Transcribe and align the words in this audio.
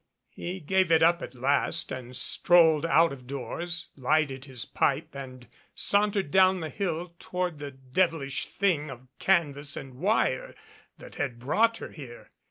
He 0.31 0.59
gave 0.59 0.91
it 0.91 1.03
up 1.03 1.21
at 1.21 1.35
last 1.35 1.91
and 1.91 2.15
strolled 2.15 2.87
out 2.87 3.13
of 3.13 3.27
doors 3.27 3.89
lighted 3.95 4.45
his 4.45 4.65
pipe 4.65 5.13
and 5.13 5.47
sauntered 5.75 6.31
down 6.31 6.59
the 6.59 6.69
hill 6.71 7.13
toward 7.19 7.59
the 7.59 7.69
devilish 7.69 8.47
thing 8.47 8.89
of 8.89 9.09
canvas 9.19 9.77
and 9.77 9.93
wire 9.99 10.55
that 10.97 11.13
had 11.21 11.37
brought 11.37 11.77
her 11.77 11.91
here. 11.91 12.31